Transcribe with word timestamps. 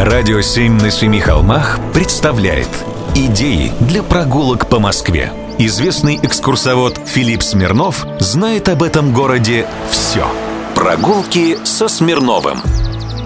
Радио 0.00 0.40
«Семь 0.40 0.80
на 0.80 0.90
семи 0.90 1.20
холмах» 1.20 1.78
представляет 1.92 2.70
Идеи 3.14 3.70
для 3.80 4.02
прогулок 4.02 4.66
по 4.66 4.80
Москве. 4.80 5.30
Известный 5.58 6.18
экскурсовод 6.22 6.98
Филипп 7.04 7.42
Смирнов 7.42 8.06
знает 8.18 8.70
об 8.70 8.82
этом 8.82 9.12
городе 9.12 9.66
все. 9.90 10.26
Прогулки 10.74 11.58
со 11.64 11.86
Смирновым. 11.86 12.60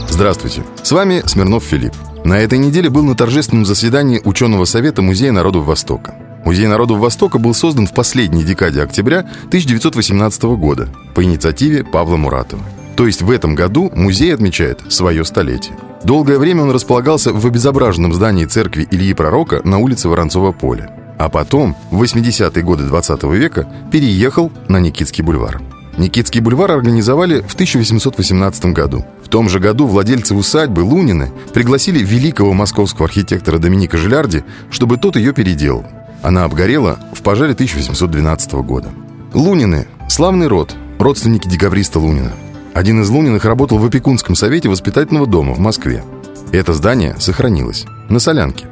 Здравствуйте, 0.08 0.64
с 0.82 0.90
вами 0.90 1.22
Смирнов 1.24 1.62
Филипп. 1.62 1.94
На 2.24 2.40
этой 2.40 2.58
неделе 2.58 2.90
был 2.90 3.04
на 3.04 3.14
торжественном 3.14 3.64
заседании 3.64 4.20
ученого 4.24 4.64
совета 4.64 5.00
Музея 5.00 5.30
народов 5.30 5.66
Востока. 5.66 6.16
Музей 6.44 6.66
народов 6.66 6.98
Востока 6.98 7.38
был 7.38 7.54
создан 7.54 7.86
в 7.86 7.94
последней 7.94 8.42
декаде 8.42 8.82
октября 8.82 9.20
1918 9.46 10.42
года 10.42 10.88
по 11.14 11.22
инициативе 11.22 11.84
Павла 11.84 12.16
Муратова. 12.16 12.64
То 12.96 13.06
есть 13.06 13.22
в 13.22 13.30
этом 13.30 13.54
году 13.54 13.92
музей 13.94 14.34
отмечает 14.34 14.80
свое 14.88 15.24
столетие. 15.24 15.76
Долгое 16.04 16.38
время 16.38 16.62
он 16.62 16.70
располагался 16.70 17.32
в 17.32 17.46
обезображенном 17.46 18.12
здании 18.12 18.44
церкви 18.44 18.86
Ильи 18.90 19.14
Пророка 19.14 19.62
на 19.64 19.78
улице 19.78 20.10
Воронцова 20.10 20.52
поля. 20.52 20.90
А 21.18 21.30
потом, 21.30 21.74
в 21.90 22.02
80-е 22.02 22.62
годы 22.62 22.84
20 22.84 23.22
века, 23.24 23.66
переехал 23.90 24.52
на 24.68 24.78
Никитский 24.80 25.24
бульвар. 25.24 25.62
Никитский 25.96 26.40
бульвар 26.40 26.72
организовали 26.72 27.40
в 27.40 27.54
1818 27.54 28.66
году. 28.66 29.04
В 29.24 29.28
том 29.28 29.48
же 29.48 29.60
году 29.60 29.86
владельцы 29.86 30.34
усадьбы 30.34 30.80
Лунины 30.80 31.32
пригласили 31.54 32.00
великого 32.00 32.52
московского 32.52 33.06
архитектора 33.06 33.58
Доминика 33.58 33.96
Жилярди, 33.96 34.44
чтобы 34.70 34.98
тот 34.98 35.16
ее 35.16 35.32
переделал. 35.32 35.86
Она 36.22 36.44
обгорела 36.44 36.98
в 37.14 37.22
пожаре 37.22 37.52
1812 37.52 38.52
года. 38.54 38.88
Лунины– 39.32 39.86
славный 40.10 40.48
род, 40.48 40.74
родственники 40.98 41.48
декабриста 41.48 41.98
Лунина. 41.98 42.32
Один 42.74 43.00
из 43.02 43.08
Луниных 43.08 43.44
работал 43.44 43.78
в 43.78 43.84
опекунском 43.84 44.34
совете 44.34 44.68
воспитательного 44.68 45.28
дома 45.28 45.54
в 45.54 45.60
Москве. 45.60 46.02
Это 46.50 46.72
здание 46.72 47.14
сохранилось. 47.20 47.84
На 48.08 48.18
Солянке. 48.18 48.66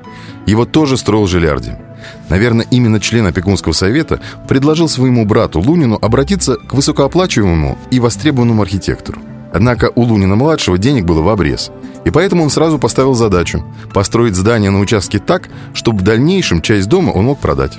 Его 0.45 0.65
тоже 0.65 0.97
строил 0.97 1.28
Жилярди. 1.28 1.77
Наверное, 2.28 2.67
именно 2.69 2.98
член 2.98 3.27
опекунского 3.27 3.72
совета 3.72 4.20
предложил 4.48 4.89
своему 4.89 5.25
брату 5.25 5.61
Лунину 5.61 5.98
обратиться 6.03 6.56
к 6.56 6.75
высокооплачиваемому 6.75 7.78
и 7.92 8.00
востребованному 8.00 8.62
архитектору. 8.62 9.20
Однако 9.53 9.92
у 9.94 10.03
Лунина-младшего 10.03 10.78
денег 10.78 11.05
было 11.05 11.22
в 11.22 11.28
обрез. 11.28 11.70
И 12.05 12.11
поэтому 12.11 12.42
он 12.42 12.50
сразу 12.50 12.81
поставил 12.81 13.14
задачу 13.14 13.64
построить 13.94 14.34
здание 14.34 14.70
на 14.70 14.81
участке 14.81 15.20
так, 15.20 15.48
чтобы 15.75 16.00
в 16.00 16.03
дальнейшем 16.03 16.61
часть 16.61 16.89
дома 16.89 17.11
он 17.12 17.27
мог 17.27 17.39
продать. 17.39 17.78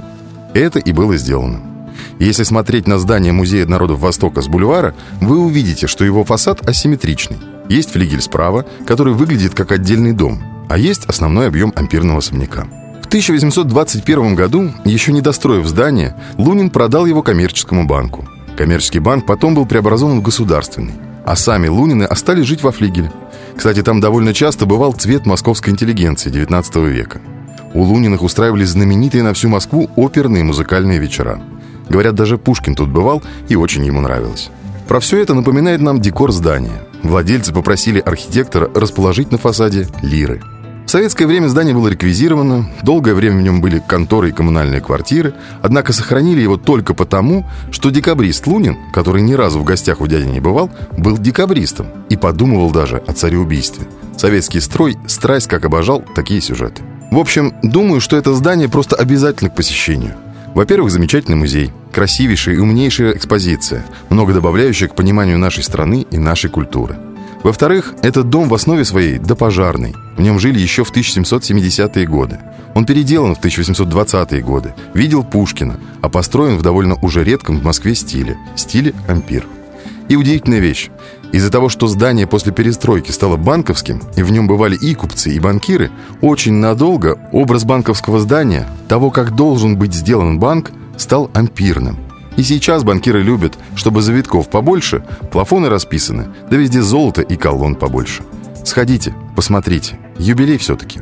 Это 0.54 0.80
и 0.80 0.94
было 0.94 1.18
сделано. 1.18 1.73
Если 2.20 2.44
смотреть 2.44 2.88
на 2.88 3.00
здание 3.00 3.34
Музея 3.34 3.66
народов 3.66 4.00
Востока 4.00 4.42
с 4.42 4.48
бульвара, 4.48 4.94
вы 5.22 5.40
увидите, 5.40 5.88
что 5.88 6.06
его 6.06 6.24
фасад 6.24 6.68
асимметричный. 6.68 7.38
Есть 7.70 7.92
флигель 7.92 8.22
справа, 8.22 8.66
который 8.86 9.14
выглядит 9.14 9.56
как 9.56 9.72
отдельный 9.72 10.14
дом, 10.14 10.44
а 10.70 10.78
есть 10.78 11.06
основной 11.06 11.48
объем 11.48 11.74
ампирного 11.76 12.20
особняка. 12.20 12.68
В 13.02 13.08
1821 13.08 14.36
году, 14.36 14.72
еще 14.86 15.12
не 15.12 15.22
достроив 15.22 15.68
здание, 15.68 16.16
Лунин 16.38 16.70
продал 16.70 17.06
его 17.06 17.22
коммерческому 17.22 17.86
банку. 17.86 18.28
Коммерческий 18.58 19.00
банк 19.00 19.26
потом 19.26 19.56
был 19.56 19.66
преобразован 19.66 20.20
в 20.20 20.24
государственный, 20.24 20.94
а 21.26 21.36
сами 21.36 21.68
Лунины 21.68 22.04
остались 22.04 22.46
жить 22.46 22.64
во 22.64 22.72
флигеле. 22.72 23.12
Кстати, 23.56 23.82
там 23.82 24.02
довольно 24.02 24.34
часто 24.34 24.66
бывал 24.66 24.94
цвет 24.94 25.26
московской 25.26 25.74
интеллигенции 25.74 26.32
XIX 26.32 26.90
века. 26.90 27.22
У 27.74 27.82
Луниных 27.82 28.22
устраивались 28.22 28.70
знаменитые 28.70 29.24
на 29.24 29.34
всю 29.34 29.50
Москву 29.50 29.90
оперные 29.96 30.44
музыкальные 30.44 31.00
вечера– 31.00 31.42
Говорят, 31.90 32.16
даже 32.16 32.38
Пушкин 32.38 32.76
тут 32.76 32.90
бывал 32.90 33.22
и 33.50 33.56
очень 33.56 33.86
ему 33.86 34.02
нравилось. 34.02 34.50
Про 34.88 35.00
все 35.00 35.22
это 35.22 35.34
напоминает 35.34 35.82
нам 35.82 36.02
декор 36.02 36.32
здания. 36.32 36.84
Владельцы 37.04 37.54
попросили 37.54 38.00
архитектора 38.00 38.70
расположить 38.74 39.32
на 39.32 39.38
фасаде 39.38 39.88
лиры. 40.02 40.42
В 40.86 40.90
советское 40.90 41.26
время 41.26 41.48
здание 41.48 41.74
было 41.74 41.88
реквизировано, 41.88 42.70
долгое 42.84 43.14
время 43.14 43.38
в 43.38 43.42
нем 43.42 43.62
были 43.62 43.82
конторы 43.86 44.30
и 44.30 44.32
коммунальные 44.34 44.82
квартиры, 44.82 45.34
однако 45.62 45.94
сохранили 45.94 46.42
его 46.42 46.58
только 46.58 46.94
потому, 46.94 47.46
что 47.72 47.90
декабрист 47.90 48.46
Лунин, 48.48 48.78
который 48.92 49.22
ни 49.22 49.34
разу 49.34 49.60
в 49.60 49.64
гостях 49.64 50.02
у 50.02 50.08
дяди 50.08 50.26
не 50.26 50.42
бывал, 50.42 50.70
был 50.98 51.18
декабристом 51.18 51.88
и 52.10 52.18
подумывал 52.18 52.72
даже 52.72 52.98
о 52.98 53.14
цареубийстве. 53.14 53.88
Советский 54.18 54.60
строй 54.60 54.98
страсть 55.08 55.48
как 55.48 55.66
обожал 55.66 56.04
такие 56.16 56.42
сюжеты. 56.42 56.84
В 57.12 57.18
общем, 57.18 57.54
думаю, 57.64 58.02
что 58.02 58.18
это 58.18 58.34
здание 58.34 58.68
просто 58.68 58.96
обязательно 58.96 59.50
к 59.50 59.56
посещению. 59.56 60.16
Во-первых, 60.54 60.92
замечательный 60.92 61.36
музей, 61.36 61.72
красивейшая 61.92 62.56
и 62.56 62.60
умнейшая 62.60 63.14
экспозиция, 63.14 63.86
много 64.10 64.34
добавляющая 64.34 64.88
к 64.88 64.96
пониманию 64.96 65.40
нашей 65.40 65.64
страны 65.64 66.06
и 66.12 66.18
нашей 66.18 66.50
культуры. 66.50 66.98
Во-вторых, 67.44 67.94
этот 68.04 68.30
дом 68.30 68.48
в 68.48 68.54
основе 68.54 68.86
своей 68.86 69.18
допожарный. 69.18 69.96
В 70.16 70.22
нем 70.22 70.40
жили 70.40 70.60
еще 70.60 70.84
в 70.84 70.94
1770-е 70.94 72.06
годы. 72.08 72.40
Он 72.76 72.86
переделан 72.86 73.36
в 73.36 73.44
1820-е 73.44 74.42
годы, 74.42 74.74
видел 74.94 75.24
Пушкина, 75.24 75.80
а 76.02 76.10
построен 76.10 76.58
в 76.58 76.62
довольно 76.62 76.96
уже 77.02 77.24
редком 77.24 77.60
в 77.60 77.64
Москве 77.64 77.96
стиле, 77.96 78.38
стиле 78.56 78.94
ампир. 79.08 79.46
И 80.10 80.16
удивительная 80.16 80.60
вещь. 80.60 80.90
Из-за 81.32 81.50
того, 81.52 81.70
что 81.70 81.88
здание 81.88 82.28
после 82.28 82.52
перестройки 82.52 83.12
стало 83.12 83.38
банковским, 83.38 84.02
и 84.16 84.24
в 84.24 84.32
нем 84.32 84.48
бывали 84.48 84.76
и 84.76 84.94
купцы, 84.94 85.32
и 85.32 85.40
банкиры, 85.40 85.90
очень 86.22 86.54
надолго 86.54 87.18
образ 87.32 87.64
банковского 87.66 88.20
здания, 88.20 88.68
того, 88.88 89.10
как 89.10 89.36
должен 89.36 89.78
быть 89.78 89.94
сделан 89.94 90.40
банк, 90.40 90.72
стал 90.98 91.32
ампирным. 91.34 91.98
И 92.38 92.44
сейчас 92.44 92.84
банкиры 92.84 93.22
любят, 93.22 93.58
чтобы 93.76 94.02
завитков 94.02 94.50
побольше, 94.50 95.04
плафоны 95.32 95.70
расписаны, 95.70 96.28
да 96.50 96.58
везде 96.58 96.82
золото 96.82 97.22
и 97.22 97.36
колонн 97.36 97.76
побольше. 97.76 98.24
Сходите, 98.64 99.14
посмотрите. 99.36 100.00
Юбилей 100.18 100.58
все-таки. 100.58 101.02